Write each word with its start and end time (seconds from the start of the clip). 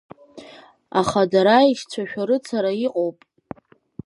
Аха 0.99 1.21
дара 1.31 1.53
аешьцәа 1.59 2.03
шәарыцара 2.09 2.71
иҟоуп. 2.85 3.17